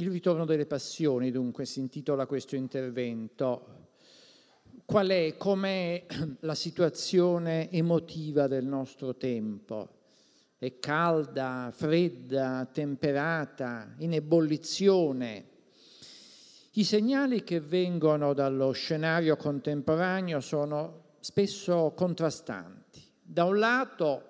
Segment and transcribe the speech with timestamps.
[0.00, 3.86] Il ritorno delle passioni, dunque, si intitola questo intervento.
[4.84, 6.06] Qual è, com'è
[6.40, 9.88] la situazione emotiva del nostro tempo?
[10.56, 15.46] È calda, fredda, temperata, in ebollizione?
[16.74, 23.02] I segnali che vengono dallo scenario contemporaneo sono spesso contrastanti.
[23.20, 24.22] Da un lato,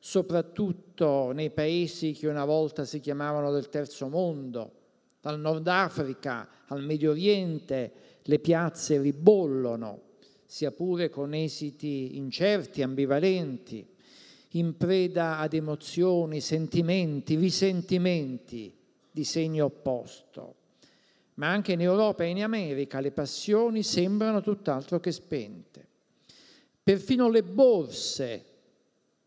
[0.00, 4.82] soprattutto nei paesi che una volta si chiamavano del terzo mondo,
[5.24, 7.92] dal Nord Africa al Medio Oriente
[8.24, 10.02] le piazze ribollono,
[10.44, 13.86] sia pure con esiti incerti, ambivalenti,
[14.50, 18.76] in preda ad emozioni, sentimenti, risentimenti
[19.10, 20.56] di segno opposto.
[21.36, 25.88] Ma anche in Europa e in America le passioni sembrano tutt'altro che spente.
[26.82, 28.44] Perfino le borse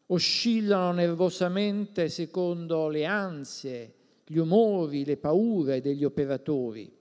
[0.06, 3.96] oscillano nervosamente secondo le ansie,
[4.28, 6.92] gli umori, le paure degli operatori,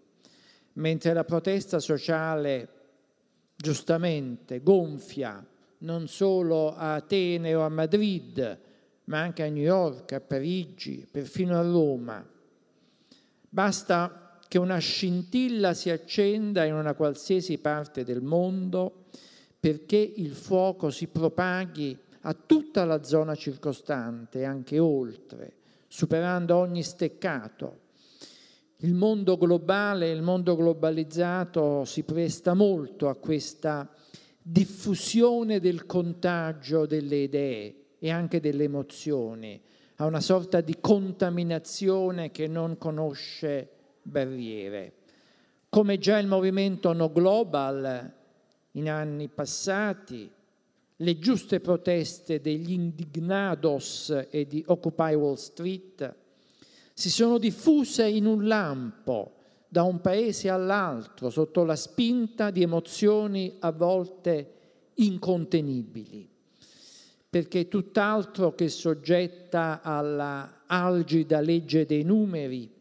[0.75, 2.69] mentre la protesta sociale
[3.57, 5.45] giustamente gonfia
[5.79, 8.59] non solo a Atene o a Madrid,
[9.05, 12.25] ma anche a New York, a Parigi, perfino a Roma.
[13.49, 19.07] Basta che una scintilla si accenda in una qualsiasi parte del mondo
[19.59, 25.56] perché il fuoco si propaghi a tutta la zona circostante, anche oltre,
[25.89, 27.85] superando ogni steccato.
[28.81, 33.89] Il mondo globale, il mondo globalizzato si presta molto a questa
[34.41, 39.61] diffusione del contagio delle idee e anche delle emozioni,
[39.97, 43.71] a una sorta di contaminazione che non conosce
[44.03, 44.93] barriere.
[45.69, 48.13] Come già il movimento No Global
[48.73, 50.31] in anni passati
[50.97, 56.15] le giuste proteste degli indignados e di Occupy Wall Street
[56.95, 59.33] si sono diffuse in un lampo
[59.69, 64.53] da un paese all'altro sotto la spinta di emozioni a volte
[64.95, 66.27] incontenibili,
[67.29, 72.73] perché tutt'altro che soggetta alla algida legge dei numeri,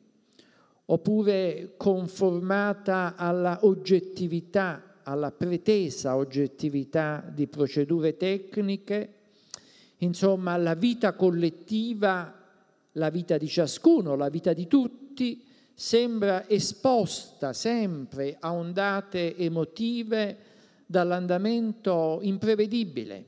[0.85, 9.13] oppure conformata alla oggettività alla pretesa oggettività di procedure tecniche,
[9.97, 12.33] insomma la vita collettiva,
[12.93, 20.37] la vita di ciascuno, la vita di tutti, sembra esposta sempre a ondate emotive
[20.85, 23.23] dall'andamento imprevedibile.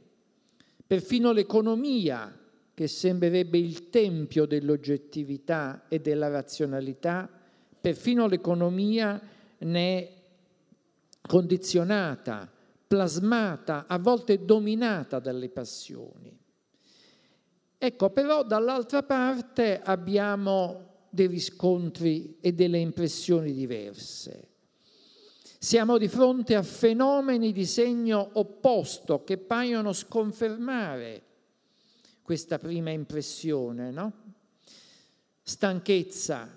[0.86, 2.36] Perfino l'economia,
[2.74, 7.30] che sembrerebbe il tempio dell'oggettività e della razionalità,
[7.80, 9.20] perfino l'economia
[9.60, 10.17] ne è
[11.28, 12.52] condizionata,
[12.88, 16.36] plasmata, a volte dominata dalle passioni.
[17.78, 24.48] Ecco, però dall'altra parte abbiamo dei riscontri e delle impressioni diverse.
[25.60, 31.24] Siamo di fronte a fenomeni di segno opposto che paiono sconfermare
[32.22, 34.14] questa prima impressione, no?
[35.42, 36.50] Stanchezza,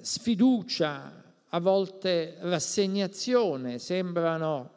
[0.00, 4.70] sfiducia, a volte rassegnazione, sembrano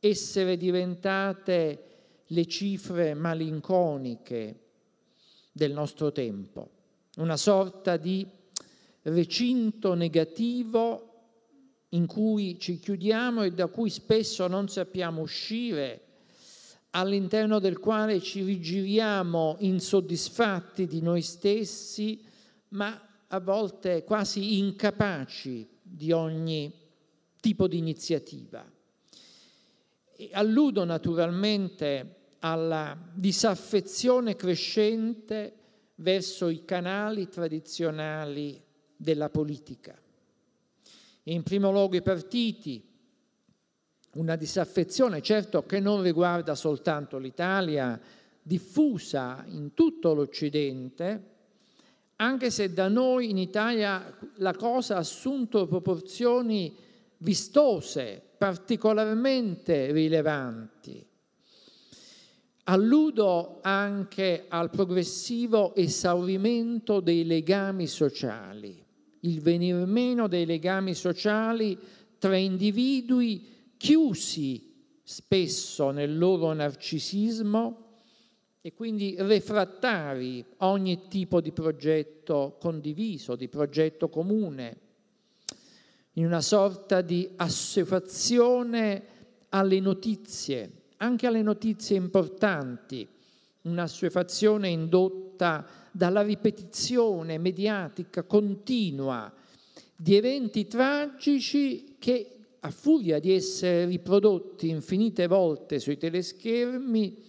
[0.00, 1.84] essere diventate
[2.26, 4.60] le cifre malinconiche
[5.52, 6.70] del nostro tempo,
[7.16, 8.26] una sorta di
[9.02, 11.04] recinto negativo
[11.90, 16.02] in cui ci chiudiamo e da cui spesso non sappiamo uscire,
[16.90, 22.22] all'interno del quale ci rigiriamo insoddisfatti di noi stessi,
[22.68, 26.72] ma a volte quasi incapaci di ogni
[27.40, 28.64] tipo di iniziativa.
[30.16, 35.54] E alludo naturalmente alla disaffezione crescente
[35.96, 38.60] verso i canali tradizionali
[38.96, 40.00] della politica.
[41.24, 42.84] In primo luogo i partiti,
[44.14, 48.00] una disaffezione certo che non riguarda soltanto l'Italia,
[48.42, 51.36] diffusa in tutto l'Occidente,
[52.20, 56.74] anche se da noi in Italia la cosa ha assunto proporzioni
[57.18, 61.04] vistose, particolarmente rilevanti.
[62.64, 68.84] Alludo anche al progressivo esaurimento dei legami sociali,
[69.20, 71.78] il venir meno dei legami sociali
[72.18, 77.87] tra individui chiusi spesso nel loro narcisismo
[78.68, 84.76] e quindi refrattari ogni tipo di progetto condiviso, di progetto comune,
[86.12, 89.02] in una sorta di assuefazione
[89.48, 93.08] alle notizie, anche alle notizie importanti,
[93.62, 99.32] un'assuefazione indotta dalla ripetizione mediatica continua
[99.96, 107.28] di eventi tragici che a furia di essere riprodotti infinite volte sui teleschermi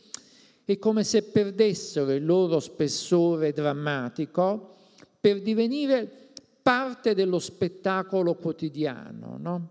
[0.74, 4.76] è come se perdessero il loro spessore drammatico
[5.20, 6.30] per divenire
[6.62, 9.38] parte dello spettacolo quotidiano.
[9.40, 9.70] No?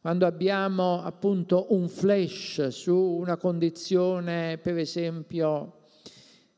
[0.00, 5.80] Quando abbiamo appunto un flash su una condizione, per esempio,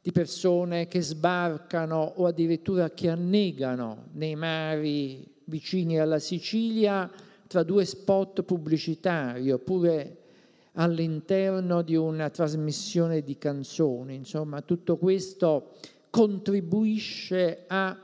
[0.01, 7.11] di persone che sbarcano o addirittura che annegano nei mari vicini alla Sicilia
[7.49, 10.24] tra due spot pubblicitari oppure
[10.75, 14.15] all'interno di una trasmissione di canzoni.
[14.15, 15.73] Insomma, tutto questo
[16.11, 17.97] contribuisce a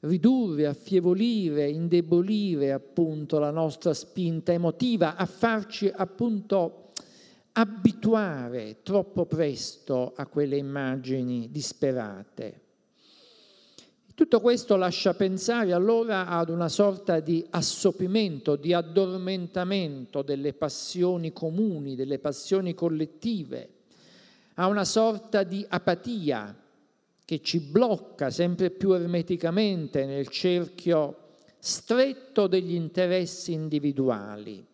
[0.00, 6.90] ridurre, affievolire, indebolire appunto la nostra spinta emotiva, a farci appunto
[7.52, 12.65] abituare troppo presto a quelle immagini disperate.
[14.16, 21.94] Tutto questo lascia pensare allora ad una sorta di assopimento, di addormentamento delle passioni comuni,
[21.94, 23.68] delle passioni collettive,
[24.54, 26.56] a una sorta di apatia
[27.26, 34.66] che ci blocca sempre più ermeticamente nel cerchio stretto degli interessi individuali.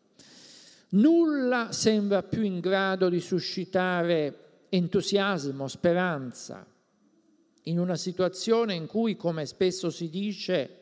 [0.90, 6.64] Nulla sembra più in grado di suscitare entusiasmo, speranza,
[7.64, 10.78] in una situazione in cui, come spesso si dice,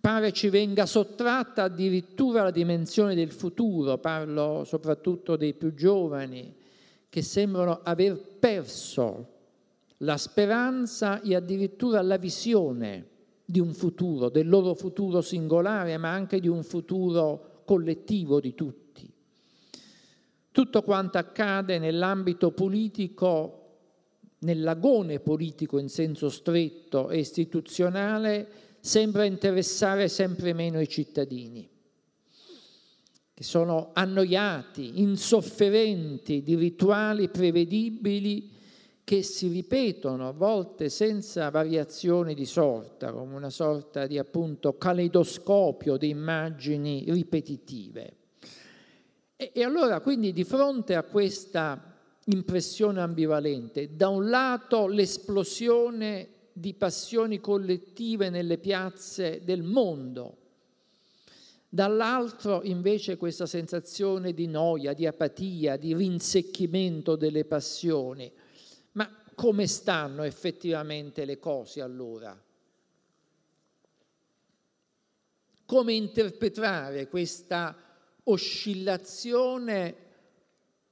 [0.00, 6.54] pare ci venga sottratta addirittura la dimensione del futuro, parlo soprattutto dei più giovani,
[7.08, 9.36] che sembrano aver perso
[9.98, 13.06] la speranza e addirittura la visione
[13.44, 19.10] di un futuro, del loro futuro singolare, ma anche di un futuro collettivo di tutti.
[20.50, 23.57] Tutto quanto accade nell'ambito politico,
[24.40, 28.48] nell'agone politico in senso stretto e istituzionale,
[28.80, 31.68] sembra interessare sempre meno i cittadini,
[33.34, 38.56] che sono annoiati, insofferenti di rituali prevedibili
[39.08, 45.96] che si ripetono a volte senza variazioni di sorta, come una sorta di appunto caleidoscopio
[45.96, 48.16] di immagini ripetitive.
[49.34, 51.87] E, e allora quindi di fronte a questa
[52.30, 60.36] impressione ambivalente, da un lato l'esplosione di passioni collettive nelle piazze del mondo,
[61.68, 68.30] dall'altro invece questa sensazione di noia, di apatia, di rinsecchimento delle passioni,
[68.92, 72.36] ma come stanno effettivamente le cose allora?
[75.64, 77.76] Come interpretare questa
[78.24, 80.06] oscillazione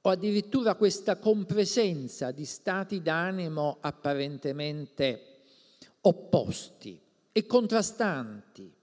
[0.07, 5.39] o addirittura questa compresenza di stati d'animo apparentemente
[6.01, 6.97] opposti
[7.33, 8.73] e contrastanti?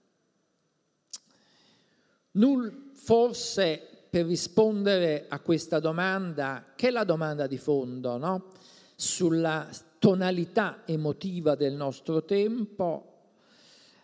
[2.33, 8.51] Null forse per rispondere a questa domanda, che è la domanda di fondo, no?
[8.95, 9.67] sulla
[9.97, 13.13] tonalità emotiva del nostro tempo,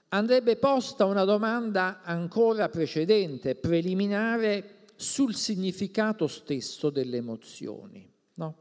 [0.09, 8.07] andrebbe posta una domanda ancora precedente, preliminare, sul significato stesso delle emozioni.
[8.35, 8.55] No?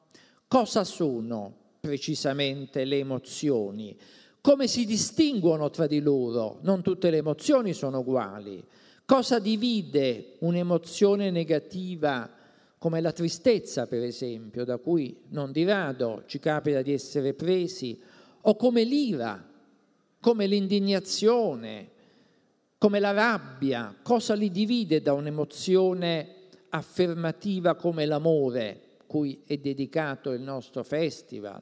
[0.49, 3.97] Cosa sono precisamente le emozioni?
[4.41, 6.59] Come si distinguono tra di loro?
[6.63, 8.65] Non tutte le emozioni sono uguali.
[9.05, 12.31] Cosa divide un'emozione negativa
[12.79, 18.01] come la tristezza, per esempio, da cui non di rado ci capita di essere presi,
[18.43, 19.47] o come l'ira,
[20.19, 21.90] come l'indignazione,
[22.81, 26.37] come la rabbia, cosa li divide da un'emozione
[26.71, 31.61] affermativa come l'amore, cui è dedicato il nostro festival.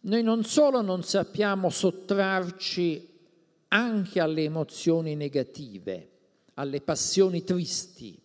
[0.00, 3.08] Noi non solo non sappiamo sottrarci
[3.68, 6.10] anche alle emozioni negative,
[6.54, 8.20] alle passioni tristi,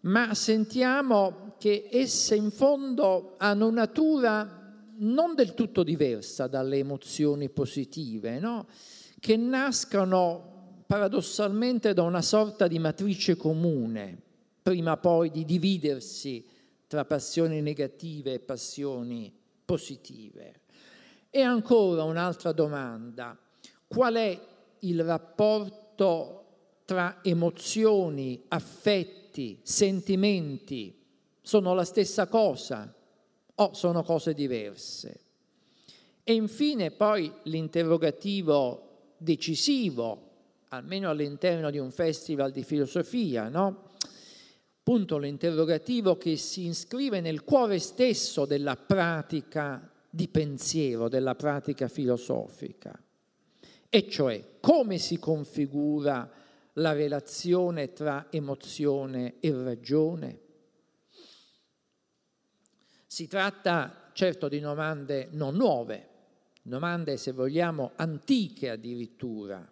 [0.00, 8.38] ma sentiamo che esse in fondo hanno natura non del tutto diversa dalle emozioni positive,
[8.38, 8.66] no?
[9.20, 14.20] Che nascono paradossalmente da una sorta di matrice comune,
[14.62, 16.44] prima poi di dividersi
[16.88, 19.32] tra passioni negative e passioni
[19.64, 20.62] positive.
[21.30, 23.38] E ancora un'altra domanda,
[23.86, 24.40] qual è
[24.80, 26.36] il rapporto
[26.84, 30.98] tra emozioni, affetti, sentimenti
[31.40, 32.92] sono la stessa cosa
[33.54, 35.20] o sono cose diverse?
[36.24, 38.89] E infine poi l'interrogativo
[39.20, 40.28] decisivo,
[40.68, 43.88] almeno all'interno di un festival di filosofia, no?
[44.78, 52.98] Appunto l'interrogativo che si iscrive nel cuore stesso della pratica di pensiero, della pratica filosofica.
[53.88, 56.28] E cioè, come si configura
[56.74, 60.40] la relazione tra emozione e ragione?
[63.06, 66.09] Si tratta certo di domande non nuove,
[66.62, 69.68] domande se vogliamo antiche addirittura,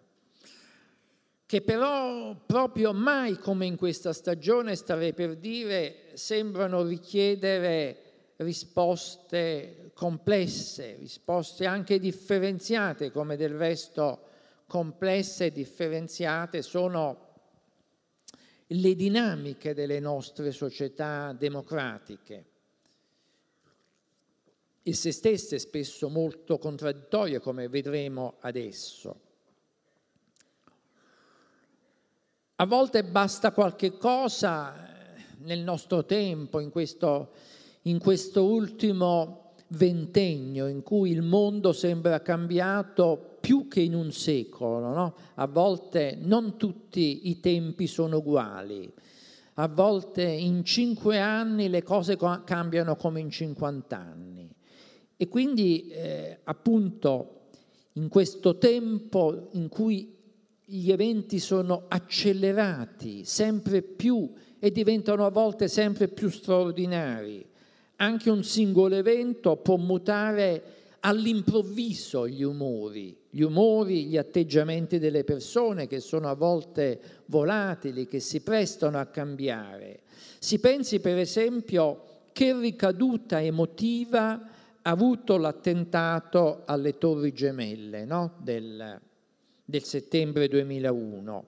[1.45, 8.03] che però proprio mai come in questa stagione, starei per dire, sembrano richiedere
[8.37, 14.27] risposte complesse, risposte anche differenziate, come del resto
[14.67, 17.27] complesse e differenziate sono
[18.67, 22.48] le dinamiche delle nostre società democratiche,
[24.83, 29.19] esse stesse spesso molto contraddittorie, come vedremo adesso.
[32.55, 37.31] A volte basta qualche cosa eh, nel nostro tempo, in questo
[37.83, 44.79] in questo ultimo ventennio in cui il mondo sembra cambiato più che in un secolo.
[44.93, 45.15] No?
[45.35, 48.91] A volte non tutti i tempi sono uguali,
[49.55, 54.28] a volte in cinque anni le cose cambiano come in 50 anni.
[55.21, 57.47] E quindi eh, appunto
[57.93, 60.15] in questo tempo in cui
[60.63, 67.45] gli eventi sono accelerati sempre più e diventano a volte sempre più straordinari,
[67.97, 70.63] anche un singolo evento può mutare
[71.01, 78.21] all'improvviso gli umori, gli umori, gli atteggiamenti delle persone che sono a volte volatili, che
[78.21, 79.99] si prestano a cambiare.
[80.39, 88.35] Si pensi per esempio che ricaduta emotiva avuto l'attentato alle Torri Gemelle no?
[88.37, 88.99] del,
[89.65, 91.47] del settembre 2001,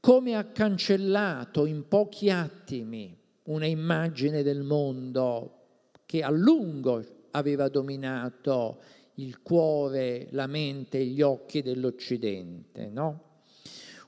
[0.00, 5.58] come ha cancellato in pochi attimi una immagine del mondo
[6.06, 8.80] che a lungo aveva dominato
[9.16, 12.88] il cuore, la mente e gli occhi dell'Occidente.
[12.88, 13.30] No?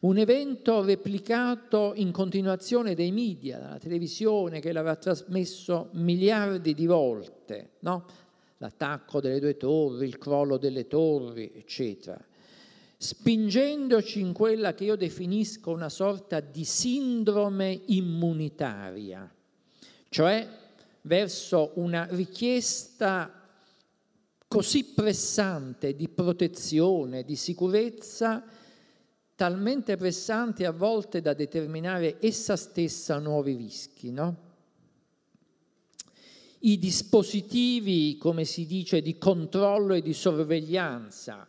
[0.01, 7.71] Un evento replicato in continuazione dai media, dalla televisione che l'aveva trasmesso miliardi di volte,
[7.81, 8.05] no?
[8.65, 12.19] L'attacco delle due torri, il crollo delle torri, eccetera,
[12.97, 19.31] spingendoci in quella che io definisco una sorta di sindrome immunitaria,
[20.09, 20.49] cioè
[21.03, 23.43] verso una richiesta
[24.49, 28.43] così pressante di protezione, di sicurezza,
[29.35, 34.11] talmente pressante a volte da determinare essa stessa nuovi rischi.
[34.11, 34.44] No?
[36.65, 41.47] I dispositivi, come si dice, di controllo e di sorveglianza,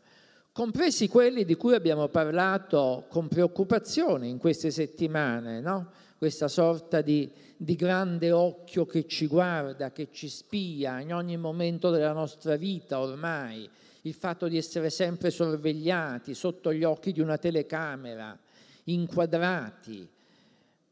[0.52, 5.92] compresi quelli di cui abbiamo parlato con preoccupazione in queste settimane, no?
[6.18, 11.90] questa sorta di di grande occhio che ci guarda, che ci spia in ogni momento
[11.90, 13.70] della nostra vita ormai,
[14.02, 18.38] il fatto di essere sempre sorvegliati sotto gli occhi di una telecamera,
[18.86, 20.08] inquadrati.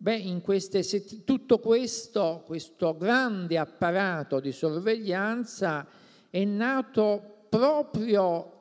[0.03, 5.87] Beh, in queste sett- tutto questo, questo grande apparato di sorveglianza
[6.29, 8.51] è nato proprio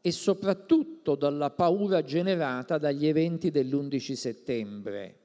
[0.00, 5.18] e soprattutto dalla paura generata dagli eventi dell'11 settembre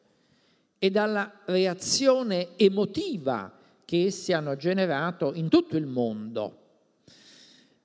[0.79, 3.53] e dalla reazione emotiva
[3.85, 6.57] che essi hanno generato in tutto il mondo.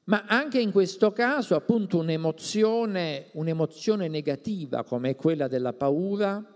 [0.04, 6.48] Ma anche in questo caso, appunto, un'emozione, un'emozione negativa come quella della paura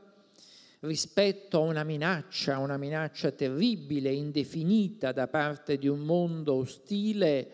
[0.80, 7.50] rispetto a una minaccia, una minaccia terribile, indefinita da parte di un mondo ostile,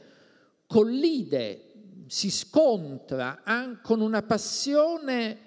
[0.66, 1.72] collide,
[2.06, 3.42] si scontra
[3.82, 5.38] con una passione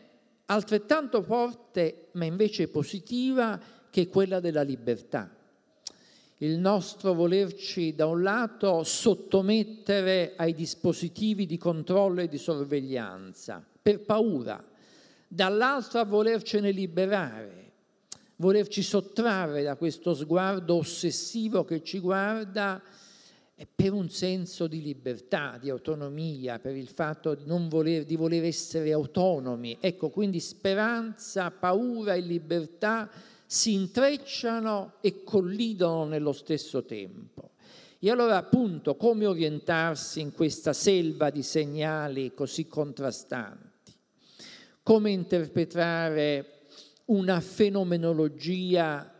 [0.46, 5.32] altrettanto forte ma invece positiva che è quella della libertà.
[6.40, 14.02] Il nostro volerci da un lato sottomettere ai dispositivi di controllo e di sorveglianza per
[14.02, 14.64] paura,
[15.28, 17.67] dall'altro a volercene liberare,
[18.38, 22.82] volerci sottrarre da questo sguardo ossessivo che ci guarda
[23.56, 28.44] è per un senso di libertà, di autonomia, per il fatto di, voler, di voler
[28.44, 29.78] essere autonomi.
[29.80, 33.10] Ecco, quindi speranza, paura e libertà
[33.48, 37.54] si intrecciano e collidono nello stesso tempo.
[37.98, 43.92] E allora appunto come orientarsi in questa selva di segnali così contrastanti?
[44.84, 46.57] Come interpretare
[47.08, 49.14] una fenomenologia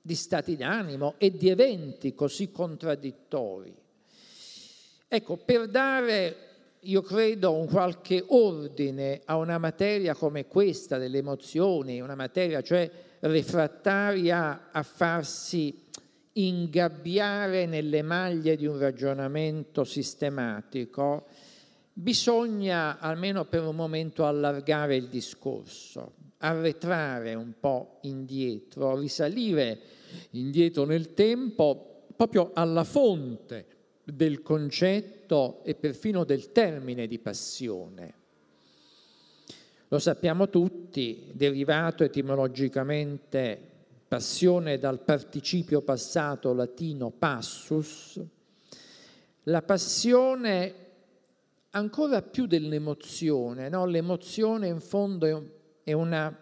[0.00, 3.74] di stati d'animo e di eventi così contraddittori.
[5.06, 6.36] Ecco, per dare,
[6.80, 12.90] io credo, un qualche ordine a una materia come questa delle emozioni, una materia cioè
[13.20, 15.80] refrattaria a farsi
[16.32, 21.26] ingabbiare nelle maglie di un ragionamento sistematico,
[21.92, 26.14] bisogna almeno per un momento allargare il discorso,
[26.44, 29.80] arretrare un po' indietro, risalire
[30.30, 33.66] indietro nel tempo proprio alla fonte
[34.04, 38.14] del concetto e perfino del termine di passione.
[39.88, 43.70] Lo sappiamo tutti, derivato etimologicamente
[44.08, 48.20] passione dal participio passato latino passus,
[49.44, 50.74] la passione
[51.70, 53.86] ancora più dell'emozione, no?
[53.86, 55.32] l'emozione in fondo è
[55.86, 56.36] una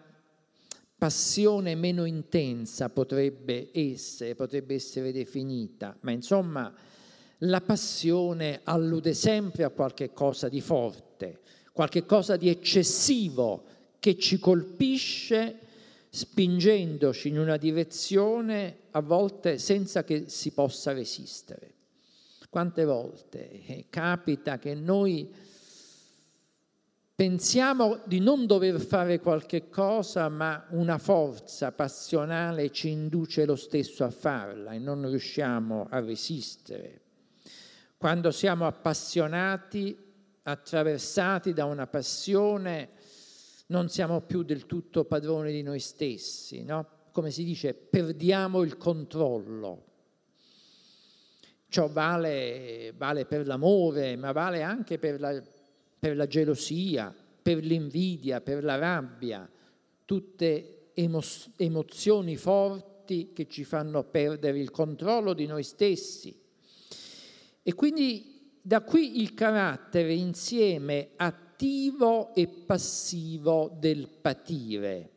[1.01, 6.71] passione meno intensa, potrebbe essere, potrebbe essere definita, ma insomma
[7.39, 11.39] la passione allude sempre a qualche cosa di forte,
[11.73, 13.63] qualche cosa di eccessivo
[13.97, 15.57] che ci colpisce
[16.09, 21.73] spingendoci in una direzione a volte senza che si possa resistere.
[22.49, 25.33] Quante volte eh, capita che noi
[27.15, 34.03] pensiamo di non dover fare qualche cosa, ma una forza passionale ci induce lo stesso
[34.03, 37.01] a farla e non riusciamo a resistere.
[37.97, 39.95] Quando siamo appassionati,
[40.43, 42.89] attraversati da una passione,
[43.67, 46.87] non siamo più del tutto padroni di noi stessi, no?
[47.11, 49.85] Come si dice, perdiamo il controllo.
[51.67, 55.41] Ciò vale, vale per l'amore, ma vale anche per la,
[56.01, 59.47] per la gelosia, per l'invidia, per la rabbia,
[60.03, 61.21] tutte emo-
[61.57, 66.35] emozioni forti che ci fanno perdere il controllo di noi stessi.
[67.61, 75.09] E quindi da qui il carattere insieme attivo e passivo del patire.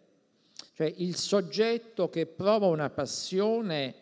[0.75, 3.95] Cioè il soggetto che prova una passione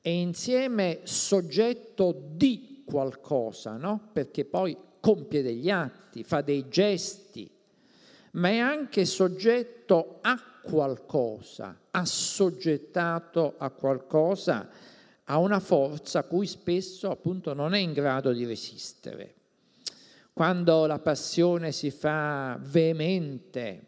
[0.00, 4.08] è insieme soggetto di qualcosa, no?
[4.12, 7.46] Perché poi compie degli atti, fa dei gesti,
[8.32, 14.66] ma è anche soggetto a qualcosa, assoggettato a qualcosa,
[15.24, 19.34] a una forza cui spesso appunto non è in grado di resistere.
[20.32, 23.86] Quando la passione si fa veemente,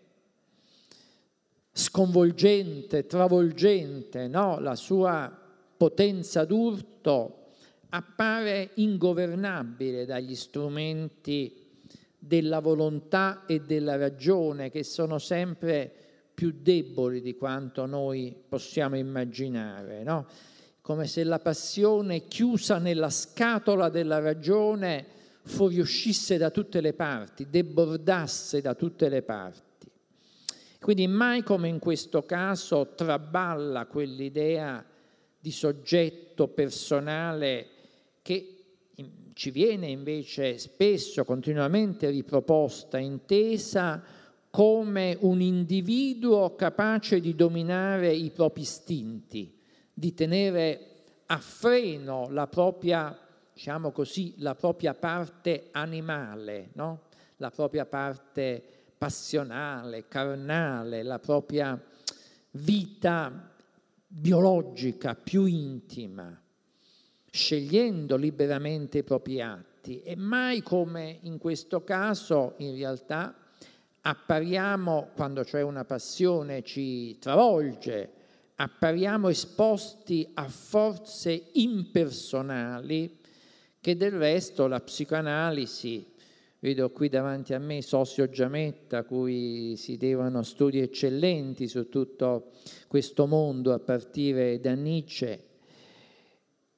[1.72, 4.59] sconvolgente, travolgente, no?
[4.61, 5.35] la sua
[5.79, 7.45] potenza d'urto
[7.90, 11.64] appare ingovernabile dagli strumenti
[12.18, 15.92] della volontà e della ragione che sono sempre
[16.35, 20.27] più deboli di quanto noi possiamo immaginare, no?
[20.87, 25.05] come se la passione chiusa nella scatola della ragione
[25.42, 29.90] fuoriuscisse da tutte le parti, debordasse da tutte le parti.
[30.79, 34.85] Quindi mai come in questo caso traballa quell'idea
[35.40, 37.66] di soggetto personale
[38.26, 38.56] che
[39.34, 44.02] ci viene invece spesso, continuamente riproposta, intesa
[44.50, 49.56] come un individuo capace di dominare i propri istinti,
[49.94, 53.16] di tenere a freno la propria
[53.52, 57.02] diciamo così, la propria parte animale, no?
[57.36, 58.60] la propria parte
[58.98, 61.80] passionale, carnale, la propria
[62.50, 63.54] vita
[64.08, 66.36] biologica più intima,
[67.37, 70.03] scegliendo liberamente i propri atti.
[70.03, 73.37] E mai come in questo caso in realtà
[74.01, 78.11] appariamo, quando cioè una passione ci travolge,
[78.57, 83.18] appariamo esposti a forze impersonali
[83.81, 86.14] che del resto la psicoanalisi,
[86.59, 92.53] vedo qui davanti a me Sosio Giametta, cui si devono studi eccellenti su tutto
[92.88, 95.45] questo mondo a partire da Nietzsche,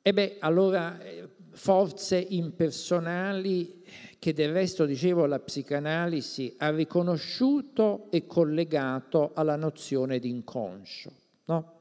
[0.08, 3.84] e beh, allora eh, forze impersonali
[4.18, 11.12] che del resto, dicevo, la psicanalisi ha riconosciuto e collegato alla nozione di inconscio.
[11.44, 11.80] No?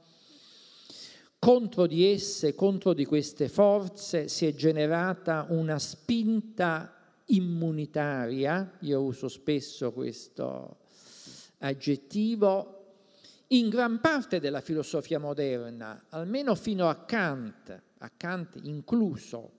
[1.40, 6.96] Contro di esse, contro di queste forze si è generata una spinta
[7.28, 10.80] immunitaria, io uso spesso questo
[11.60, 12.74] aggettivo,
[13.52, 19.52] in gran parte della filosofia moderna, almeno fino a Kant, a Kant incluso,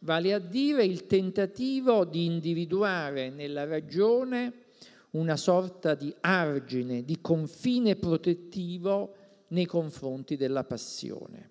[0.00, 4.66] vale a dire il tentativo di individuare nella ragione
[5.10, 9.14] una sorta di argine, di confine protettivo
[9.48, 11.50] nei confronti della passione.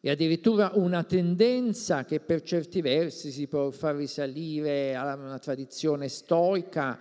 [0.00, 6.08] E addirittura una tendenza che per certi versi si può far risalire a una tradizione
[6.08, 6.98] stoica,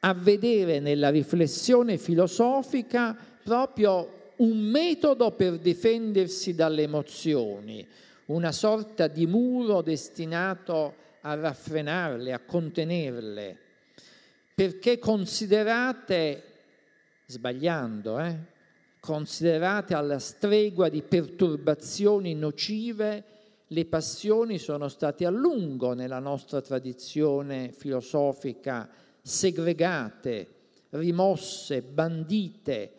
[0.00, 7.86] a vedere nella riflessione filosofica proprio un metodo per difendersi dalle emozioni,
[8.26, 13.58] una sorta di muro destinato a raffrenarle, a contenerle,
[14.54, 16.42] perché considerate,
[17.26, 18.36] sbagliando, eh,
[19.00, 23.24] considerate alla stregua di perturbazioni nocive,
[23.68, 28.88] le passioni sono state a lungo nella nostra tradizione filosofica
[29.20, 30.48] segregate,
[30.90, 32.95] rimosse, bandite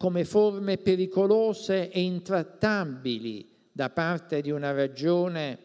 [0.00, 5.58] come forme pericolose e intrattabili da parte di una ragione,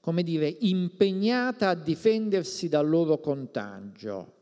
[0.00, 4.32] come dire, impegnata a difendersi dal loro contagio,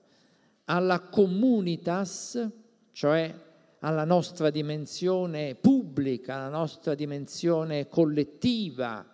[0.64, 2.48] alla communitas,
[2.92, 3.34] cioè
[3.80, 9.04] alla nostra dimensione pubblica, alla nostra dimensione collettiva,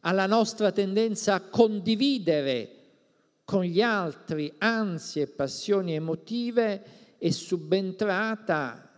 [0.00, 2.70] alla nostra tendenza a condividere
[3.44, 6.82] con gli altri ansie e passioni emotive
[7.16, 8.88] è subentrata,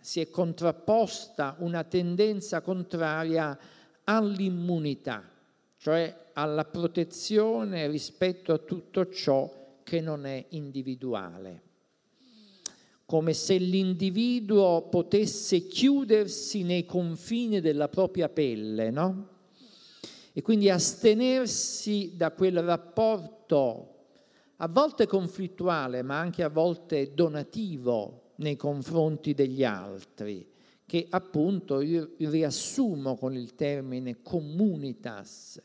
[0.00, 3.58] si è contrapposta una tendenza contraria
[4.04, 5.28] all'immunità,
[5.76, 11.62] cioè alla protezione rispetto a tutto ciò che non è individuale.
[13.04, 19.28] Come se l'individuo potesse chiudersi nei confini della propria pelle, no?
[20.32, 23.94] E quindi astenersi da quel rapporto
[24.56, 30.46] a volte conflittuale, ma anche a volte donativo nei confronti degli altri,
[30.84, 35.62] che appunto io riassumo con il termine communitas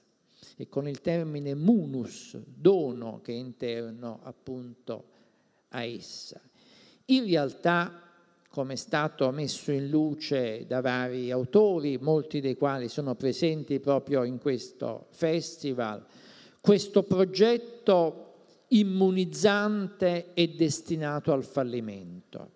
[0.58, 5.06] e con il termine munus, dono che è interno appunto
[5.70, 6.40] a essa.
[7.06, 8.02] In realtà,
[8.50, 14.24] come è stato messo in luce da vari autori, molti dei quali sono presenti proprio
[14.24, 16.06] in questo festival,
[16.62, 18.22] questo progetto
[18.70, 22.55] immunizzante e destinato al fallimento.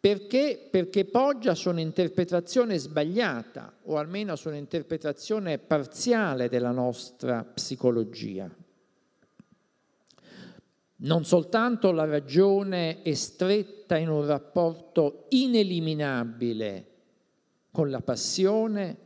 [0.00, 0.68] Perché?
[0.70, 8.50] Perché poggia su un'interpretazione sbagliata o almeno su un'interpretazione parziale della nostra psicologia.
[11.02, 16.86] Non soltanto la ragione è stretta in un rapporto ineliminabile
[17.70, 18.96] con la passione,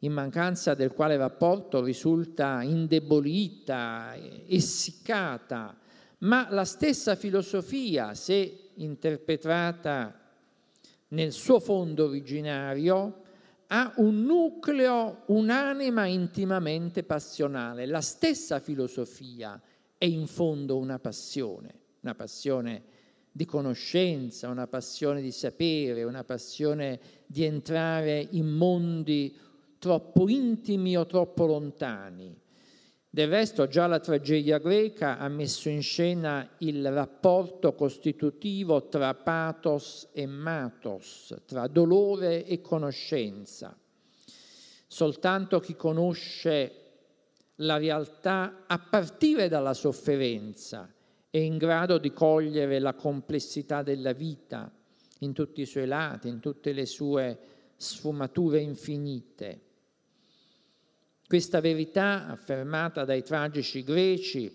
[0.00, 4.14] in mancanza del quale rapporto risulta indebolita,
[4.46, 5.76] essiccata,
[6.18, 10.20] ma la stessa filosofia, se interpretata
[11.08, 13.20] nel suo fondo originario,
[13.68, 17.86] ha un nucleo, un'anima intimamente passionale.
[17.86, 19.60] La stessa filosofia
[19.96, 22.82] è in fondo una passione, una passione
[23.32, 29.34] di conoscenza, una passione di sapere, una passione di entrare in mondi
[29.78, 32.41] troppo intimi o troppo lontani.
[33.14, 40.08] Del resto già la tragedia greca ha messo in scena il rapporto costitutivo tra pathos
[40.14, 43.78] e matos, tra dolore e conoscenza.
[44.86, 46.72] Soltanto chi conosce
[47.56, 50.90] la realtà a partire dalla sofferenza
[51.28, 54.72] è in grado di cogliere la complessità della vita
[55.18, 57.38] in tutti i suoi lati, in tutte le sue
[57.76, 59.71] sfumature infinite.
[61.26, 64.52] Questa verità, affermata dai tragici greci,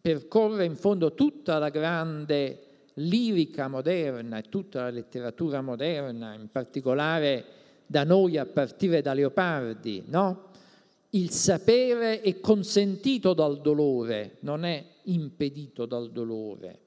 [0.00, 2.62] percorre in fondo tutta la grande
[2.94, 7.44] lirica moderna e tutta la letteratura moderna, in particolare
[7.86, 10.48] da noi a partire da Leopardi, no?
[11.10, 16.78] Il sapere è consentito dal dolore, non è impedito dal dolore.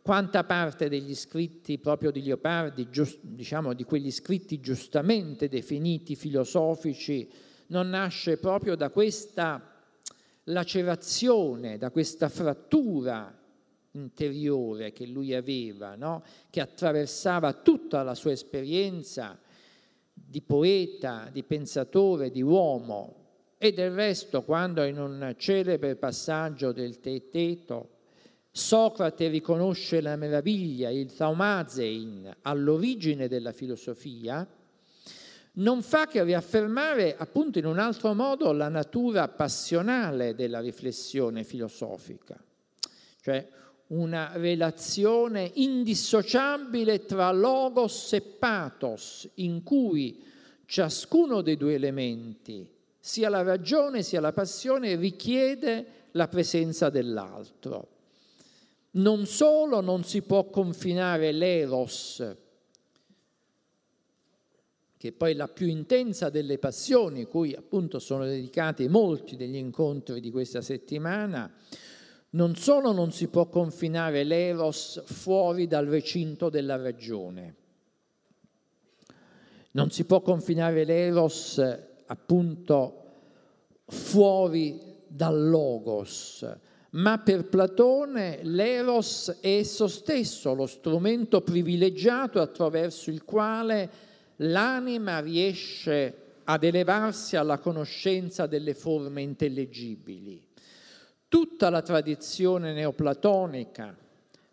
[0.00, 7.28] Quanta parte degli scritti proprio di Leopardi, giust, diciamo di quegli scritti giustamente definiti filosofici,
[7.68, 9.74] non nasce proprio da questa
[10.44, 13.34] lacerazione, da questa frattura
[13.92, 16.22] interiore che lui aveva, no?
[16.50, 19.38] che attraversava tutta la sua esperienza
[20.12, 23.24] di poeta, di pensatore, di uomo.
[23.58, 27.94] E del resto, quando in un celebre passaggio del Teeteto
[28.56, 34.48] Socrate riconosce la meraviglia, il thaumazein, all'origine della filosofia,
[35.58, 42.42] non fa che riaffermare appunto in un altro modo la natura passionale della riflessione filosofica,
[43.20, 43.46] cioè
[43.88, 50.22] una relazione indissociabile tra logos e pathos, in cui
[50.66, 57.88] ciascuno dei due elementi, sia la ragione sia la passione, richiede la presenza dell'altro.
[58.92, 62.36] Non solo non si può confinare l'eros,
[64.98, 70.20] che è poi la più intensa delle passioni, cui appunto sono dedicati molti degli incontri
[70.20, 71.52] di questa settimana,
[72.30, 77.54] non solo non si può confinare l'eros fuori dal recinto della ragione,
[79.72, 81.62] non si può confinare l'eros
[82.06, 83.02] appunto
[83.86, 86.46] fuori dal logos,
[86.90, 93.90] ma per Platone l'eros è esso stesso, lo strumento privilegiato attraverso il quale
[94.36, 100.44] l'anima riesce ad elevarsi alla conoscenza delle forme intellegibili.
[101.28, 103.96] Tutta la tradizione neoplatonica,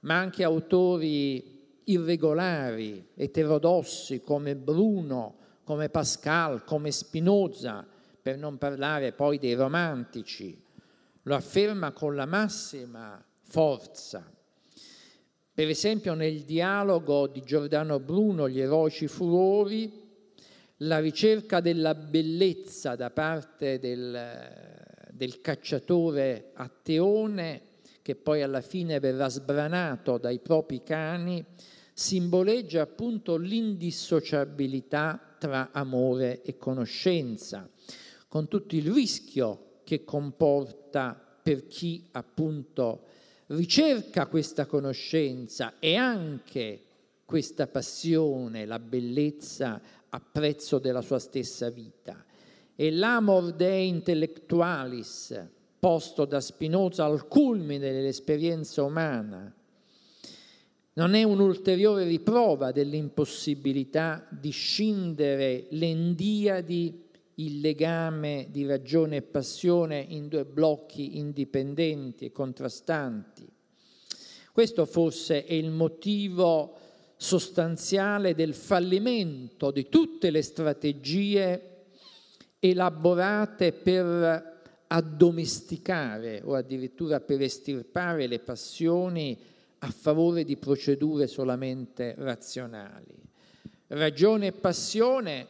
[0.02, 7.86] ma anche autori irregolari, eterodossi come Bruno, come Pascal, come Spinoza,
[8.22, 10.62] per non parlare poi dei romantici,
[11.24, 14.26] lo afferma con la massima forza.
[15.56, 20.02] Per esempio nel dialogo di Giordano Bruno, Gli eroici furori,
[20.78, 24.20] la ricerca della bellezza da parte del,
[25.12, 27.62] del cacciatore Atteone,
[28.02, 31.46] che poi alla fine verrà sbranato dai propri cani,
[31.94, 37.70] simboleggia appunto l'indissociabilità tra amore e conoscenza,
[38.28, 41.14] con tutto il rischio che comporta
[41.44, 43.04] per chi appunto
[43.48, 46.82] ricerca questa conoscenza e anche
[47.26, 52.24] questa passione, la bellezza a prezzo della sua stessa vita.
[52.76, 55.40] E l'amor dei intellectualis,
[55.80, 59.54] posto da Spinoza al culmine dell'esperienza umana,
[60.96, 70.28] non è un'ulteriore riprova dell'impossibilità di scindere l'endiadi, il legame di ragione e passione in
[70.28, 73.48] due blocchi indipendenti e contrastanti.
[74.52, 76.78] Questo forse è il motivo
[77.16, 81.86] sostanziale del fallimento di tutte le strategie
[82.60, 84.52] elaborate per
[84.88, 89.38] addomesticare o addirittura per estirpare le passioni
[89.80, 93.16] a favore di procedure solamente razionali.
[93.88, 95.48] Ragione e passione,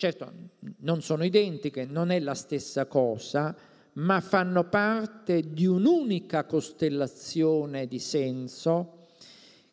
[0.00, 0.32] certo,
[0.78, 3.54] non sono identiche, non è la stessa cosa,
[3.94, 9.08] ma fanno parte di un'unica costellazione di senso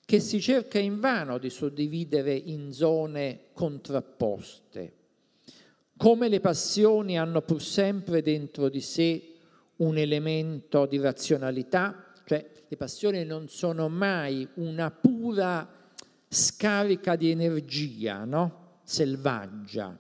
[0.04, 4.94] che si cerca invano di suddividere in zone contrapposte.
[5.96, 9.34] Come le passioni hanno pur sempre dentro di sé
[9.78, 15.66] un elemento di razionalità, cioè le passioni non sono mai una pura
[16.28, 18.80] scarica di energia, no?
[18.84, 19.98] selvaggia.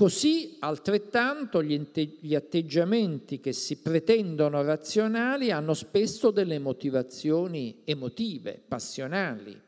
[0.00, 9.60] Così altrettanto gli, atteggiamenti che si pretendono razionali hanno spesso delle motivazioni emotive, passionali.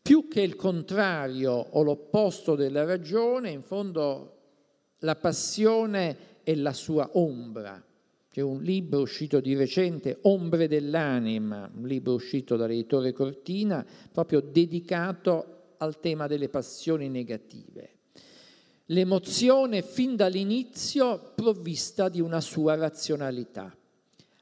[0.00, 4.36] Più che il contrario o l'opposto della ragione, in fondo
[5.00, 7.84] la passione è la sua ombra.
[8.30, 15.74] C'è un libro uscito di recente, Ombre dell'anima, un libro uscito dall'editore Cortina, proprio dedicato
[15.76, 17.96] al tema delle passioni negative
[18.90, 23.74] l'emozione fin dall'inizio provvista di una sua razionalità.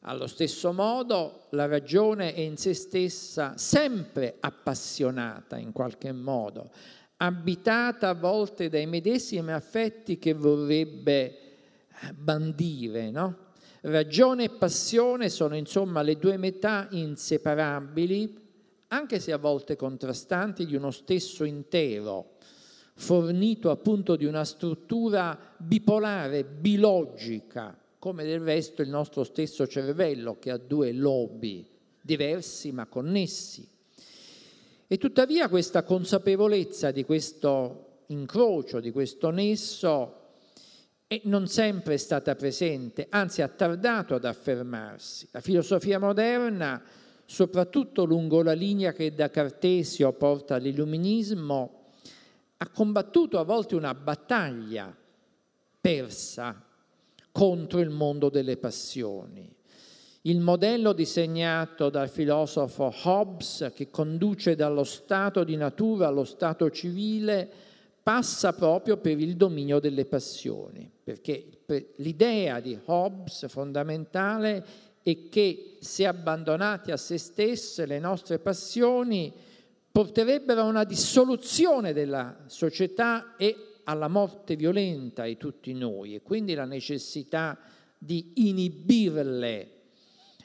[0.02, 6.70] Allo stesso modo la ragione è in se stessa sempre appassionata in qualche modo,
[7.16, 13.44] abitata a volte dai medesimi affetti che vorrebbe eh, bandire, no?
[13.80, 18.44] Ragione e passione sono insomma le due metà inseparabili,
[18.88, 22.35] anche se a volte contrastanti, di uno stesso intero
[22.98, 30.50] fornito appunto di una struttura bipolare, bilogica, come del resto il nostro stesso cervello che
[30.50, 31.66] ha due lobi
[32.00, 33.68] diversi ma connessi.
[34.86, 40.20] E tuttavia questa consapevolezza di questo incrocio, di questo nesso,
[41.24, 45.28] non sempre è stata presente, anzi ha tardato ad affermarsi.
[45.32, 46.82] La filosofia moderna,
[47.24, 51.75] soprattutto lungo la linea che da Cartesio porta all'illuminismo,
[52.58, 54.94] ha combattuto a volte una battaglia
[55.80, 56.62] persa
[57.30, 59.54] contro il mondo delle passioni.
[60.22, 67.48] Il modello disegnato dal filosofo Hobbes, che conduce dallo stato di natura allo stato civile,
[68.02, 71.60] passa proprio per il dominio delle passioni, perché
[71.96, 74.64] l'idea di Hobbes fondamentale
[75.02, 79.32] è che se abbandonate a se stesse le nostre passioni,
[79.96, 86.52] porterebbero a una dissoluzione della società e alla morte violenta di tutti noi e quindi
[86.52, 87.58] la necessità
[87.96, 89.70] di inibirle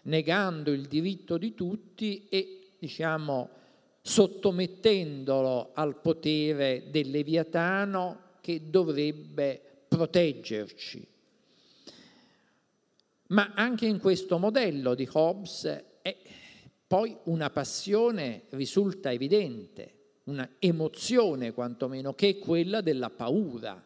[0.04, 3.50] negando il diritto di tutti e diciamo
[4.02, 11.06] sottomettendolo al potere del Leviatano che dovrebbe proteggerci.
[13.28, 15.66] Ma anche in questo modello di Hobbes
[16.02, 16.18] è
[16.92, 19.94] poi una passione risulta evidente,
[20.26, 23.82] una emozione quantomeno, che è quella della paura,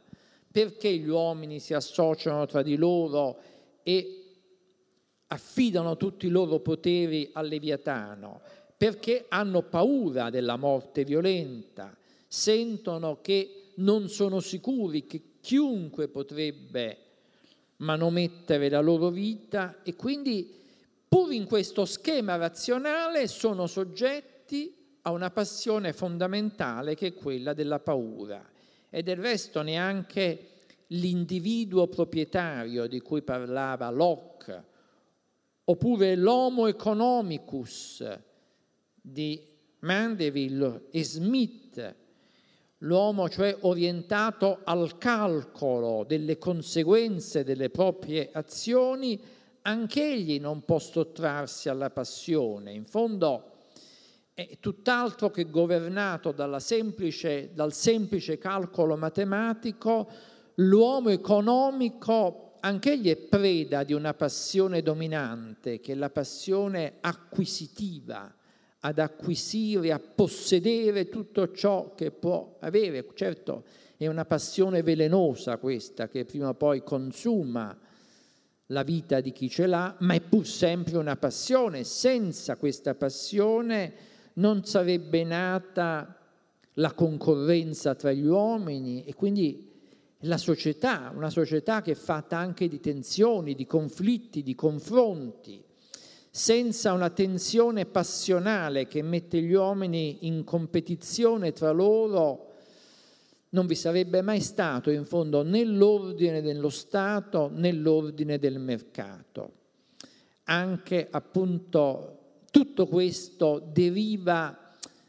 [0.51, 3.37] perché gli uomini si associano tra di loro
[3.83, 4.23] e
[5.27, 8.41] affidano tutti i loro poteri al Leviatano?
[8.75, 16.97] Perché hanno paura della morte violenta, sentono che non sono sicuri che chiunque potrebbe
[17.77, 20.63] manomettere la loro vita e quindi
[21.15, 27.80] pur in questo schema razionale sono soggetti a una passione fondamentale che è quella della
[27.80, 28.45] paura.
[28.89, 30.47] E del resto neanche
[30.88, 34.63] l'individuo proprietario di cui parlava Locke,
[35.63, 38.06] oppure l'homo economicus
[39.01, 39.41] di
[39.80, 41.95] Mandeville e Smith,
[42.80, 49.17] l'uomo cioè orientato al calcolo delle conseguenze delle proprie azioni,
[49.67, 52.71] anch'egli non può sottrarsi alla passione.
[52.71, 53.51] In fondo
[54.34, 60.08] è tutt'altro che governato semplice, dal semplice calcolo matematico,
[60.56, 68.34] l'uomo economico anch'egli è preda di una passione dominante, che è la passione acquisitiva,
[68.80, 73.06] ad acquisire, a possedere tutto ciò che può avere.
[73.15, 73.63] Certo,
[73.97, 77.75] è una passione velenosa questa, che prima o poi consuma
[78.67, 81.84] la vita di chi ce l'ha, ma è pur sempre una passione.
[81.84, 83.93] Senza questa passione
[84.34, 86.17] non sarebbe nata
[86.73, 89.71] la concorrenza tra gli uomini e quindi
[90.19, 95.63] la società, una società che è fatta anche di tensioni, di conflitti, di confronti
[96.36, 102.54] senza una tensione passionale che mette gli uomini in competizione tra loro,
[103.55, 109.53] non vi sarebbe mai stato in fondo né l'ordine dello Stato né l'ordine del mercato.
[110.43, 114.59] Anche appunto tutto questo deriva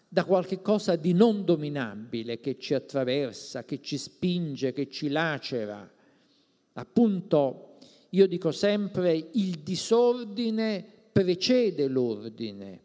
[0.08, 5.90] da qualche cosa di non dominabile che ci attraversa, che ci spinge, che ci lacera.
[6.74, 7.78] Appunto,
[8.10, 12.84] io dico sempre, il disordine precede l'ordine.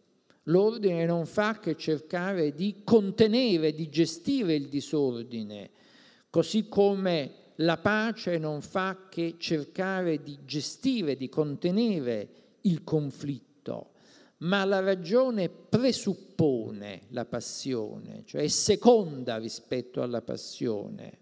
[0.52, 5.70] L'ordine non fa che cercare di contenere, di gestire il disordine,
[6.30, 12.30] così come la pace non fa che cercare di gestire, di contenere
[12.62, 13.92] il conflitto,
[14.40, 21.20] ma la ragione presuppone la passione, cioè è seconda rispetto alla passione.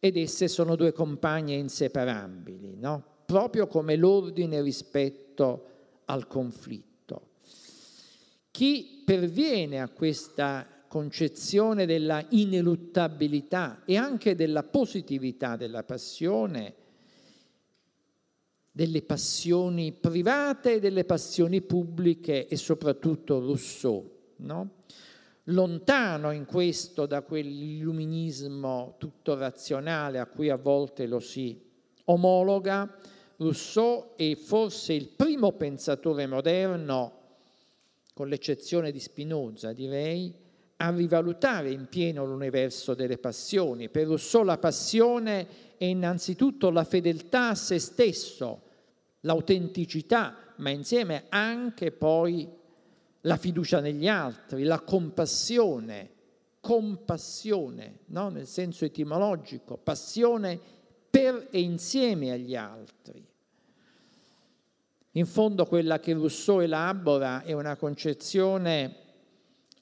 [0.00, 3.04] Ed esse sono due compagne inseparabili, no?
[3.24, 5.66] proprio come l'ordine rispetto
[6.06, 6.89] al conflitto.
[8.60, 16.74] Chi perviene a questa concezione della ineluttabilità e anche della positività della passione,
[18.70, 24.70] delle passioni private e delle passioni pubbliche e soprattutto Rousseau, no?
[25.44, 31.58] lontano in questo da quell'illuminismo tutto razionale a cui a volte lo si
[32.04, 32.94] omologa,
[33.36, 37.19] Rousseau è forse il primo pensatore moderno,
[38.14, 40.34] con l'eccezione di Spinoza direi,
[40.82, 43.90] a rivalutare in pieno l'universo delle passioni.
[43.90, 48.62] Per Rousseau la passione è innanzitutto la fedeltà a se stesso,
[49.20, 52.48] l'autenticità, ma insieme anche poi
[53.22, 56.10] la fiducia negli altri, la compassione,
[56.60, 58.30] compassione, no?
[58.30, 60.58] nel senso etimologico, passione
[61.10, 63.29] per e insieme agli altri.
[65.14, 68.94] In fondo quella che Rousseau elabora è una concezione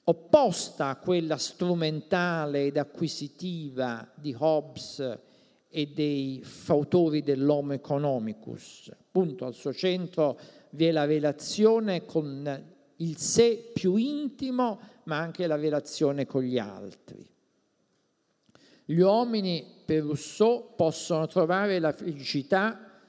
[0.05, 5.19] opposta a quella strumentale ed acquisitiva di Hobbes
[5.69, 8.91] e dei fautori dell'Homo economicus.
[8.91, 10.39] Appunto, al suo centro
[10.71, 12.65] vi è la relazione con
[12.95, 17.23] il sé più intimo, ma anche la relazione con gli altri.
[18.83, 22.99] Gli uomini, per Rousseau, possono trovare la felicità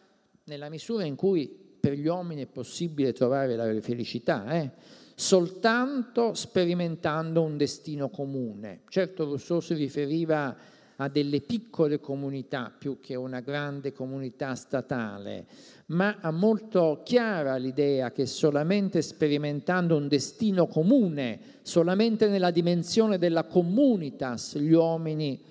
[0.45, 4.71] nella misura in cui per gli uomini è possibile trovare la felicità, eh?
[5.15, 8.83] soltanto sperimentando un destino comune.
[8.89, 10.57] Certo Rousseau si riferiva
[10.97, 15.47] a delle piccole comunità più che una grande comunità statale,
[15.87, 23.45] ma ha molto chiara l'idea che solamente sperimentando un destino comune, solamente nella dimensione della
[23.45, 25.43] communitas, gli uomini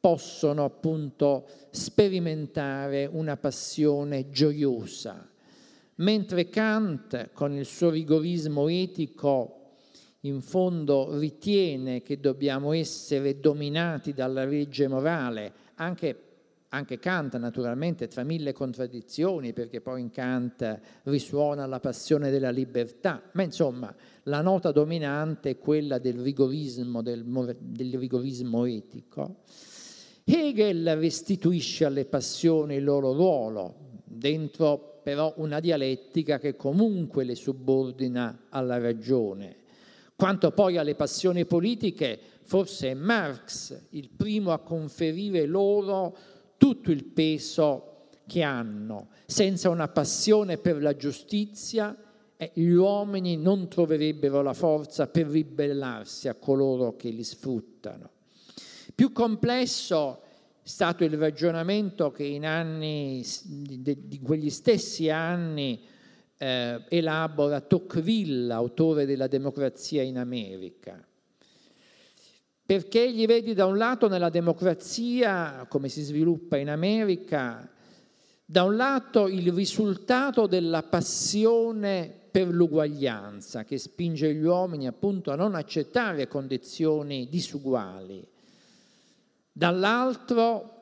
[0.00, 5.28] possono appunto sperimentare una passione gioiosa
[5.98, 9.58] mentre Kant, con il suo rigorismo etico,
[10.22, 16.22] in fondo ritiene che dobbiamo essere dominati dalla legge morale, anche,
[16.70, 23.22] anche, Kant naturalmente tra mille contraddizioni, perché poi in Kant risuona la passione della libertà,
[23.32, 23.94] ma insomma
[24.24, 27.24] la nota dominante è quella del rigorismo, del,
[27.58, 29.42] del rigorismo etico.
[30.24, 38.44] Hegel restituisce alle passioni il loro ruolo, dentro però una dialettica che comunque le subordina
[38.50, 39.56] alla ragione.
[40.14, 46.14] Quanto poi alle passioni politiche, forse è Marx il primo a conferire loro
[46.58, 49.08] tutto il peso che hanno.
[49.24, 51.96] Senza una passione per la giustizia,
[52.36, 58.10] eh, gli uomini non troverebbero la forza per ribellarsi a coloro che li sfruttano.
[58.94, 60.20] Più complesso
[60.68, 65.80] stato il ragionamento che in anni, di quegli stessi anni,
[66.36, 71.02] eh, elabora Tocqueville, autore della democrazia in America.
[72.66, 77.66] Perché gli vedi da un lato nella democrazia, come si sviluppa in America,
[78.44, 85.34] da un lato il risultato della passione per l'uguaglianza che spinge gli uomini appunto a
[85.34, 88.36] non accettare condizioni disuguali.
[89.58, 90.74] Dall'altro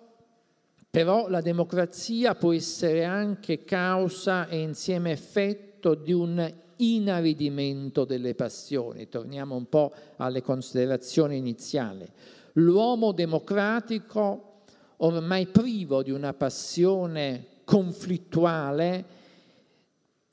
[0.91, 9.09] però la democrazia può essere anche causa e insieme effetto di un inaridimento delle passioni.
[9.09, 12.07] Torniamo un po' alle considerazioni iniziali.
[12.55, 14.65] L'uomo democratico,
[14.99, 19.05] ormai privo di una passione conflittuale,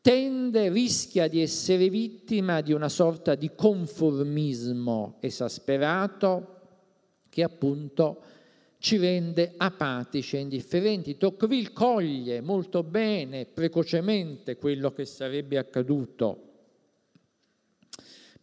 [0.02, 6.54] tende, rischia di essere vittima di una sorta di conformismo esasperato
[7.30, 8.22] che appunto
[8.84, 11.16] ci rende apatici e indifferenti.
[11.16, 16.52] Tocqueville coglie molto bene, precocemente, quello che sarebbe accaduto.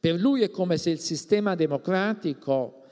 [0.00, 2.84] Per lui è come se il sistema democratico,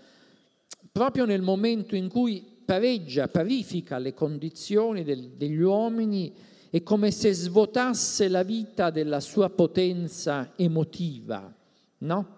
[0.92, 6.34] proprio nel momento in cui pareggia, parifica le condizioni del, degli uomini,
[6.68, 11.51] è come se svuotasse la vita della sua potenza emotiva,
[12.01, 12.38] no?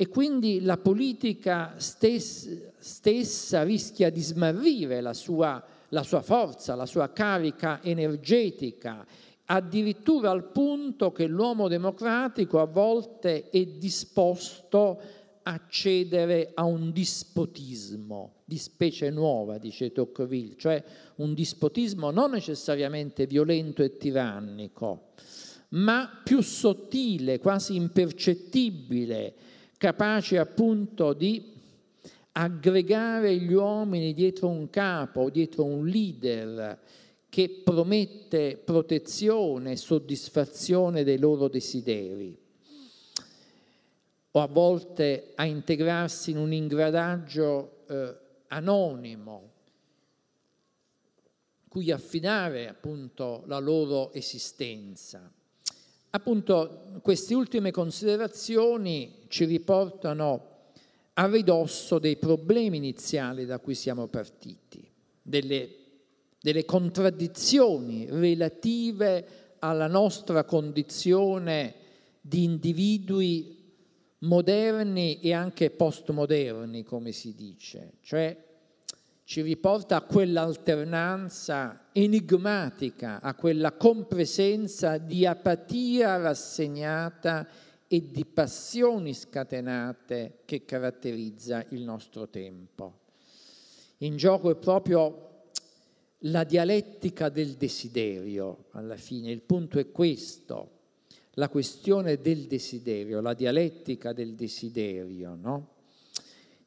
[0.00, 6.86] E quindi la politica stessa, stessa rischia di smarrire la sua, la sua forza, la
[6.86, 9.04] sua carica energetica,
[9.46, 15.00] addirittura al punto che l'uomo democratico a volte è disposto
[15.42, 20.80] a cedere a un dispotismo di specie nuova, dice Tocqueville, cioè
[21.16, 25.14] un dispotismo non necessariamente violento e tirannico,
[25.70, 29.34] ma più sottile, quasi impercettibile,
[29.78, 31.56] capace appunto di
[32.32, 36.78] aggregare gli uomini dietro un capo, dietro un leader
[37.28, 42.36] che promette protezione e soddisfazione dei loro desideri,
[44.30, 48.16] o a volte a integrarsi in un ingradaggio eh,
[48.48, 49.52] anonimo,
[51.68, 55.32] cui affidare appunto la loro esistenza.
[56.10, 60.56] Appunto, queste ultime considerazioni ci riportano
[61.14, 64.88] a ridosso dei problemi iniziali da cui siamo partiti,
[65.20, 65.68] delle,
[66.40, 71.74] delle contraddizioni relative alla nostra condizione
[72.20, 73.56] di individui
[74.20, 78.47] moderni e anche postmoderni, come si dice, cioè
[79.28, 87.46] ci riporta a quell'alternanza enigmatica, a quella compresenza di apatia rassegnata
[87.86, 93.00] e di passioni scatenate che caratterizza il nostro tempo.
[93.98, 95.42] In gioco è proprio
[96.20, 100.70] la dialettica del desiderio, alla fine, il punto è questo,
[101.32, 105.76] la questione del desiderio, la dialettica del desiderio, no?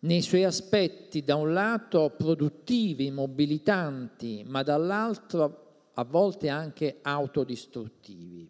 [0.01, 8.49] Nei suoi aspetti da un lato produttivi, mobilitanti, ma dall'altro a volte anche autodistruttivi.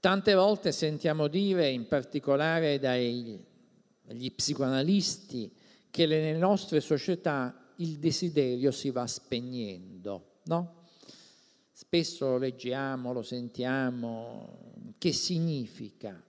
[0.00, 5.52] Tante volte sentiamo dire, in particolare dagli psicoanalisti,
[5.90, 10.86] che nelle nostre società il desiderio si va spegnendo, no?
[11.72, 16.22] Spesso lo leggiamo, lo sentiamo, che significa?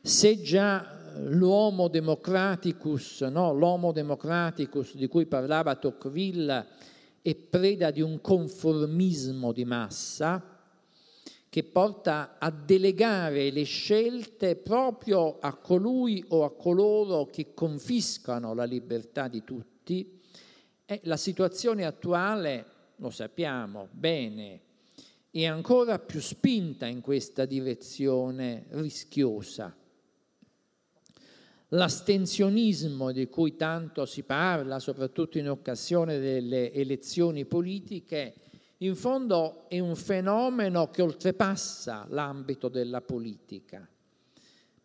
[0.00, 3.52] Se già l'uomo democraticus, no?
[3.52, 6.66] l'homo democraticus di cui parlava Tocqueville,
[7.20, 10.56] è preda di un conformismo di massa
[11.50, 18.64] che porta a delegare le scelte proprio a colui o a coloro che confiscano la
[18.64, 20.20] libertà di tutti,
[20.84, 22.64] e la situazione attuale,
[22.96, 24.60] lo sappiamo bene,
[25.30, 29.74] è ancora più spinta in questa direzione rischiosa
[31.68, 38.34] l'astensionismo di cui tanto si parla, soprattutto in occasione delle elezioni politiche,
[38.78, 43.86] in fondo è un fenomeno che oltrepassa l'ambito della politica,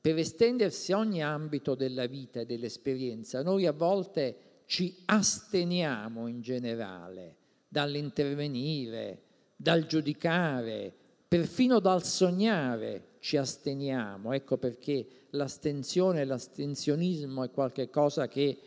[0.01, 3.43] per estendersi a ogni ambito della vita e dell'esperienza.
[3.43, 7.35] Noi a volte ci asteniamo in generale
[7.67, 9.21] dall'intervenire,
[9.55, 10.93] dal giudicare,
[11.27, 14.33] perfino dal sognare ci asteniamo.
[14.33, 18.57] Ecco perché l'astensione, l'astensionismo è qualcosa che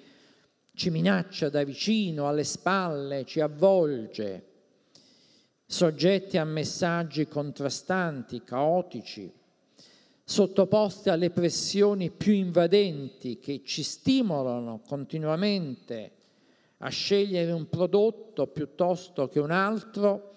[0.73, 4.45] ci minaccia da vicino, alle spalle, ci avvolge,
[5.67, 9.31] soggetti a messaggi contrastanti, caotici,
[10.25, 16.13] sottoposti alle pressioni più invadenti che ci stimolano continuamente
[16.79, 20.36] a scegliere un prodotto piuttosto che un altro,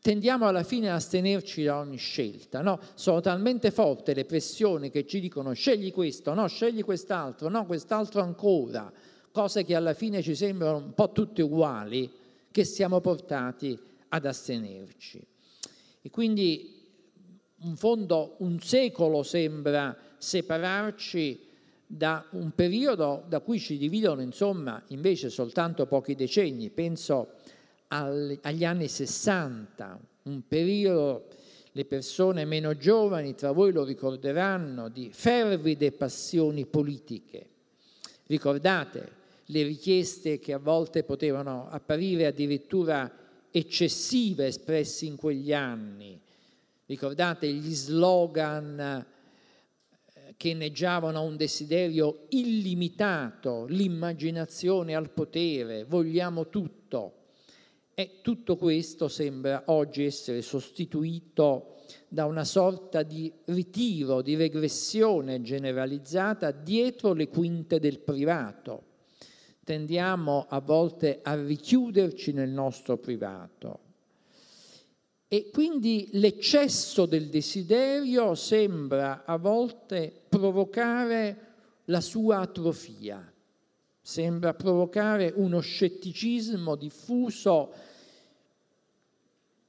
[0.00, 2.62] tendiamo alla fine a astenerci da ogni scelta.
[2.62, 2.80] No?
[2.94, 8.20] Sono talmente forti le pressioni che ci dicono scegli questo, no, scegli quest'altro, no, quest'altro
[8.22, 8.92] ancora,
[9.30, 12.10] cose che alla fine ci sembrano un po' tutte uguali,
[12.50, 13.78] che siamo portati
[14.08, 15.24] ad astenerci.
[16.02, 16.78] E quindi
[17.62, 21.48] in fondo un secolo sembra separarci
[21.86, 27.32] da un periodo da cui ci dividono insomma invece soltanto pochi decenni, penso
[27.92, 31.26] agli anni 60, un periodo,
[31.72, 37.48] le persone meno giovani tra voi lo ricorderanno, di fervide passioni politiche.
[38.26, 43.12] Ricordate le richieste che a volte potevano apparire addirittura
[43.50, 46.20] eccessive espresse in quegli anni.
[46.86, 49.04] Ricordate gli slogan
[50.36, 57.14] che inneggiavano un desiderio illimitato, l'immaginazione al potere, vogliamo tutto.
[58.00, 66.50] E tutto questo sembra oggi essere sostituito da una sorta di ritiro, di regressione generalizzata
[66.50, 68.84] dietro le quinte del privato.
[69.62, 73.80] Tendiamo a volte a richiuderci nel nostro privato
[75.28, 81.48] e quindi l'eccesso del desiderio sembra a volte provocare
[81.84, 83.30] la sua atrofia,
[84.00, 87.88] sembra provocare uno scetticismo diffuso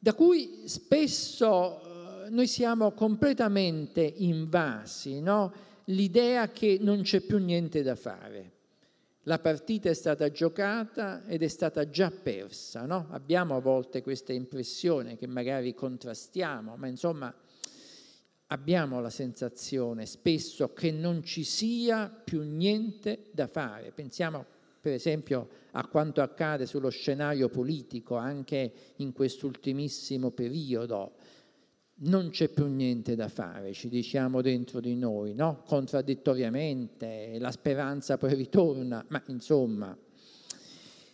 [0.03, 5.53] da cui spesso eh, noi siamo completamente invasi, no?
[5.85, 8.53] l'idea che non c'è più niente da fare
[9.25, 12.85] la partita è stata giocata ed è stata già persa.
[12.85, 13.07] No?
[13.11, 17.33] Abbiamo a volte questa impressione che magari contrastiamo, ma insomma
[18.47, 23.91] abbiamo la sensazione spesso che non ci sia più niente da fare.
[23.91, 24.45] Pensiamo
[24.81, 31.13] per esempio a quanto accade sullo scenario politico anche in quest'ultimissimo periodo
[32.03, 35.61] non c'è più niente da fare, ci diciamo dentro di noi, no?
[35.67, 39.95] contraddittoriamente, la speranza poi ritorna, ma insomma,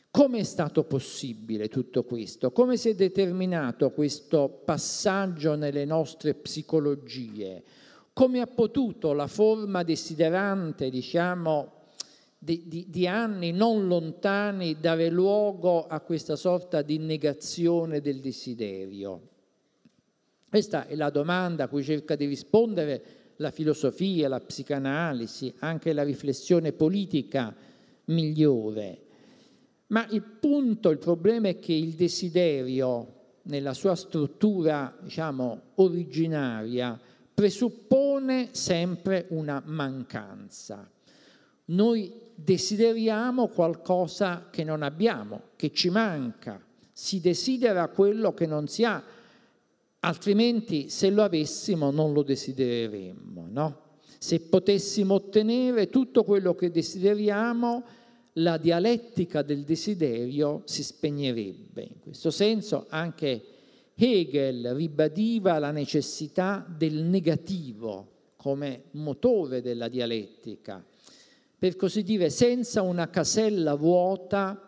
[0.09, 2.51] come è stato possibile tutto questo?
[2.51, 7.63] Come si è determinato questo passaggio nelle nostre psicologie?
[8.13, 11.76] Come ha potuto la forma desiderante, diciamo,
[12.37, 19.29] di, di, di anni non lontani dare luogo a questa sorta di negazione del desiderio?
[20.49, 23.03] Questa è la domanda a cui cerca di rispondere
[23.37, 27.55] la filosofia, la psicanalisi, anche la riflessione politica
[28.05, 29.01] migliore.
[29.87, 33.13] Ma il punto, il problema è che il desiderio,
[33.43, 36.99] nella sua struttura, diciamo, originaria,
[37.33, 40.89] presuppone sempre una mancanza.
[41.65, 46.63] Noi desideriamo qualcosa che non abbiamo, che ci manca.
[46.91, 49.03] Si desidera quello che non si ha
[50.01, 53.81] altrimenti se lo avessimo non lo desidereremmo, no?
[54.19, 57.83] Se potessimo ottenere tutto quello che desideriamo,
[58.33, 61.81] la dialettica del desiderio si spegnerebbe.
[61.81, 63.43] In questo senso anche
[63.95, 70.83] Hegel ribadiva la necessità del negativo come motore della dialettica.
[71.59, 74.61] Per così dire, senza una casella vuota,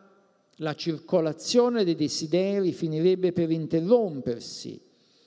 [0.55, 4.81] la circolazione dei desideri finirebbe per interrompersi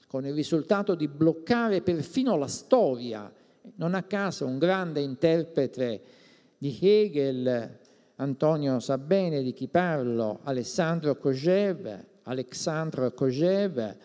[0.09, 3.33] con il risultato di bloccare perfino la storia.
[3.77, 6.03] Non a caso un grande interprete
[6.59, 7.79] di Hegel,
[8.17, 13.97] Antonio sa bene di chi parlo, Alessandro Kojev, Alexandre Kojev,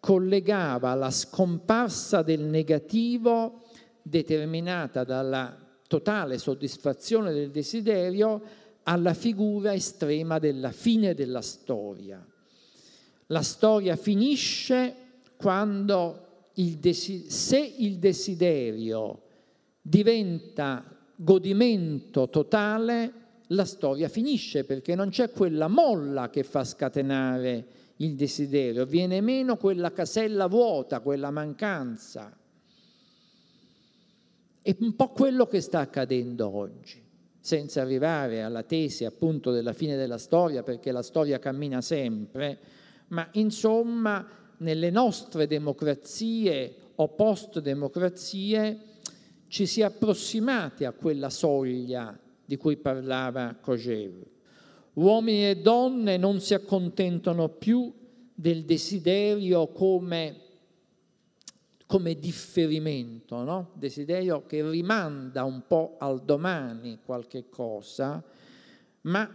[0.00, 3.62] collegava la scomparsa del negativo
[4.02, 5.61] determinata dalla
[5.92, 8.40] totale soddisfazione del desiderio
[8.84, 12.26] alla figura estrema della fine della storia.
[13.26, 14.94] La storia finisce
[15.36, 19.20] quando il desi- se il desiderio
[19.82, 20.82] diventa
[21.14, 23.12] godimento totale,
[23.48, 27.66] la storia finisce perché non c'è quella molla che fa scatenare
[27.96, 32.34] il desiderio, viene meno quella casella vuota, quella mancanza.
[34.62, 37.02] È un po' quello che sta accadendo oggi.
[37.42, 42.56] senza arrivare alla tesi appunto della fine della storia, perché la storia cammina sempre,
[43.08, 44.24] ma insomma
[44.58, 48.78] nelle nostre democrazie o post-democrazie
[49.48, 54.24] ci si è approssimati a quella soglia di cui parlava Cogev.
[54.94, 57.92] Uomini e donne non si accontentano più
[58.32, 60.36] del desiderio come,
[61.92, 63.72] come differimento, no?
[63.74, 68.24] desiderio che rimanda un po' al domani qualche cosa,
[69.02, 69.30] ma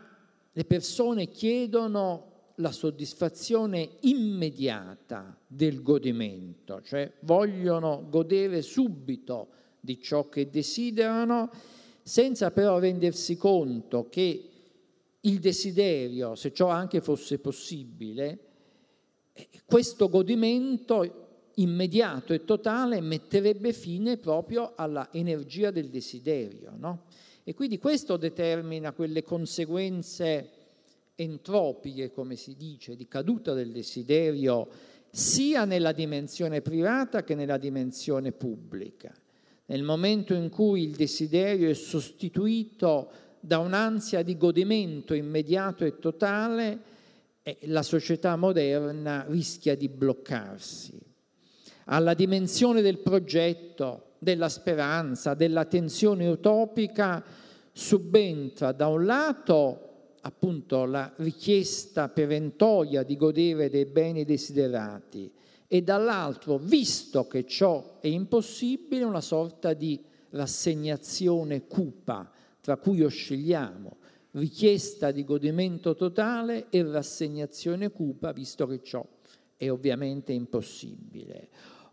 [0.51, 9.49] le persone chiedono la soddisfazione immediata del godimento, cioè vogliono godere subito
[9.79, 11.51] di ciò che desiderano,
[12.01, 14.49] senza però rendersi conto che
[15.19, 18.39] il desiderio, se ciò anche fosse possibile,
[19.33, 21.26] eh, questo godimento
[21.59, 26.73] immediato e totale metterebbe fine proprio alla energia del desiderio.
[26.77, 27.03] No?
[27.43, 30.49] E quindi questo determina quelle conseguenze
[31.15, 34.67] entropiche, come si dice, di caduta del desiderio,
[35.09, 39.13] sia nella dimensione privata che nella dimensione pubblica.
[39.65, 46.79] Nel momento in cui il desiderio è sostituito da un'ansia di godimento immediato e totale,
[47.41, 51.06] eh, la società moderna rischia di bloccarsi.
[51.89, 57.23] Alla dimensione del progetto, della speranza, della tensione utopica
[57.71, 59.87] subentra da un lato
[60.21, 65.31] appunto la richiesta perentoria di godere dei beni desiderati
[65.67, 72.29] e dall'altro, visto che ciò è impossibile, una sorta di rassegnazione cupa
[72.59, 73.97] tra cui oscilliamo,
[74.31, 79.05] richiesta di godimento totale e rassegnazione cupa, visto che ciò
[79.55, 81.49] è ovviamente impossibile.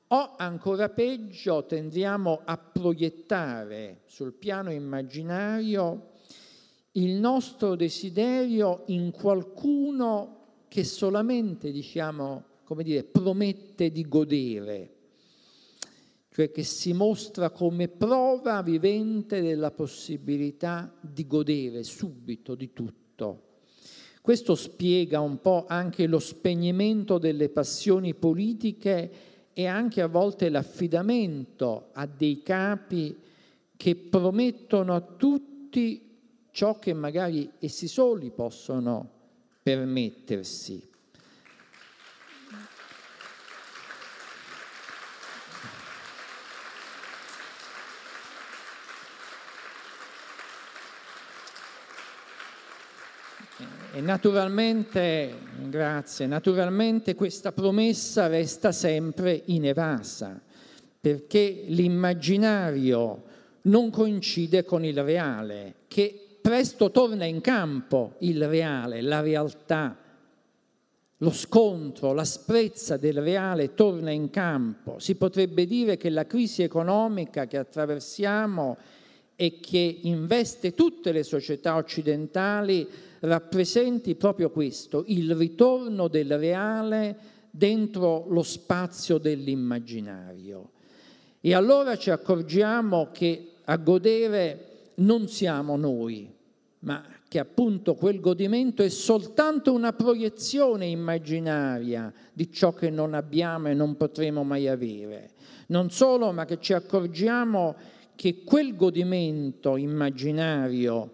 [0.09, 6.11] O ancora peggio, tendiamo a proiettare sul piano immaginario
[6.93, 14.93] il nostro desiderio in qualcuno che solamente, diciamo, come dire, promette di godere,
[16.31, 23.43] cioè che si mostra come prova vivente della possibilità di godere subito di tutto.
[24.21, 29.11] Questo spiega un po' anche lo spegnimento delle passioni politiche
[29.55, 33.17] e anche a volte l'affidamento a dei capi
[33.77, 36.03] che promettono a tutti
[36.51, 39.11] ciò che magari essi soli possono
[39.63, 40.91] permettersi.
[53.97, 55.32] E naturalmente,
[55.68, 60.40] grazie, naturalmente questa promessa resta sempre inevasa,
[61.01, 63.22] perché l'immaginario
[63.62, 69.97] non coincide con il reale, che presto torna in campo il reale, la realtà,
[71.18, 74.99] lo scontro, l'asprezza del reale torna in campo.
[74.99, 78.76] Si potrebbe dire che la crisi economica che attraversiamo
[79.37, 82.87] e che investe tutte le società occidentali
[83.20, 87.16] rappresenti proprio questo, il ritorno del reale
[87.51, 90.70] dentro lo spazio dell'immaginario.
[91.41, 96.30] E allora ci accorgiamo che a godere non siamo noi,
[96.80, 103.68] ma che appunto quel godimento è soltanto una proiezione immaginaria di ciò che non abbiamo
[103.68, 105.30] e non potremo mai avere.
[105.66, 107.74] Non solo, ma che ci accorgiamo
[108.17, 111.11] che quel godimento immaginario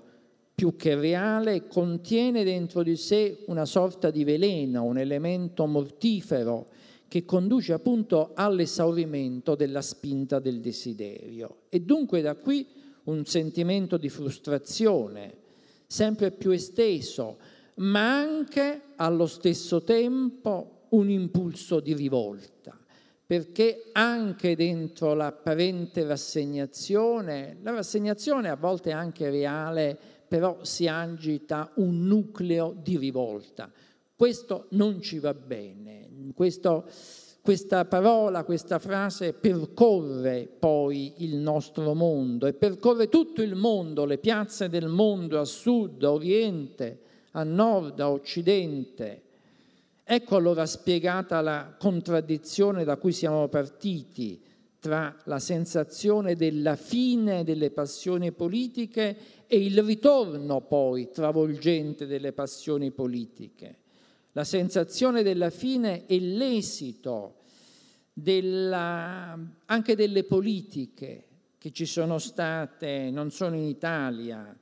[0.54, 6.68] più che reale, contiene dentro di sé una sorta di veleno, un elemento mortifero
[7.08, 11.62] che conduce appunto all'esaurimento della spinta del desiderio.
[11.70, 12.66] E dunque da qui
[13.04, 15.34] un sentimento di frustrazione
[15.86, 17.38] sempre più esteso,
[17.76, 22.78] ma anche allo stesso tempo un impulso di rivolta,
[23.30, 32.08] perché anche dentro l'apparente rassegnazione, la rassegnazione a volte anche reale, però si agita un
[32.08, 33.70] nucleo di rivolta.
[34.16, 36.08] Questo non ci va bene.
[36.34, 36.86] Questo,
[37.40, 44.18] questa parola, questa frase percorre poi il nostro mondo e percorre tutto il mondo, le
[44.18, 46.98] piazze del mondo, a sud, a oriente,
[47.30, 49.22] a nord, a occidente.
[50.12, 54.42] Ecco allora spiegata la contraddizione da cui siamo partiti
[54.80, 62.90] tra la sensazione della fine delle passioni politiche e il ritorno poi travolgente delle passioni
[62.90, 63.76] politiche.
[64.32, 67.36] La sensazione della fine è l'esito
[68.12, 71.24] della, anche delle politiche
[71.56, 74.58] che ci sono state, non solo in Italia,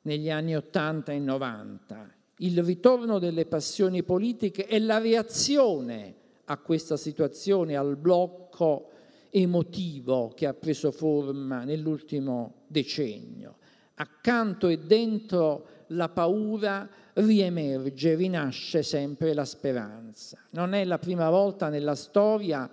[0.00, 6.14] negli anni 80 e 90, il ritorno delle passioni politiche e la reazione
[6.44, 8.90] a questa situazione, al blocco
[9.30, 13.56] emotivo che ha preso forma nell'ultimo decennio.
[13.94, 20.38] Accanto e dentro la paura riemerge, rinasce sempre la speranza.
[20.50, 22.68] Non è la prima volta nella storia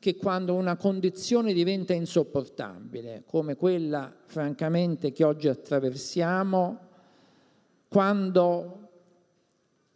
[0.00, 6.78] che quando una condizione diventa insopportabile, come quella francamente che oggi attraversiamo,
[7.88, 8.87] quando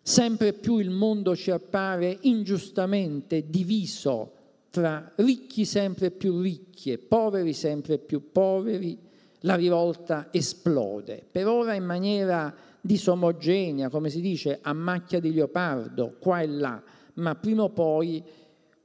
[0.02, 4.32] sempre più il mondo ci appare ingiustamente diviso
[4.72, 8.98] tra ricchi sempre più ricchi e poveri sempre più poveri,
[9.40, 16.16] la rivolta esplode, per ora in maniera disomogenea, come si dice, a macchia di leopardo,
[16.18, 16.82] qua e là,
[17.14, 18.24] ma prima o poi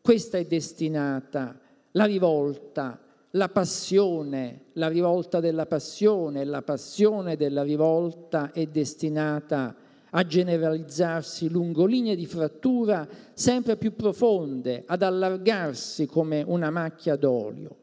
[0.01, 1.57] questa è destinata,
[1.91, 2.99] la rivolta,
[3.31, 9.73] la passione, la rivolta della passione, la passione della rivolta è destinata
[10.11, 17.75] a generalizzarsi lungo linee di frattura sempre più profonde, ad allargarsi come una macchia d'olio.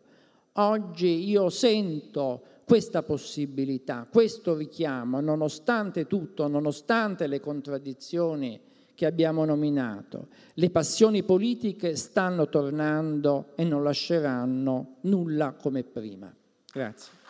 [0.53, 8.61] Oggi io sento questa possibilità, questo richiamo, nonostante tutto, nonostante le contraddizioni
[8.95, 10.29] che abbiamo nominato.
[10.55, 16.33] Le passioni politiche stanno tornando e non lasceranno nulla come prima.
[16.72, 17.24] Grazie.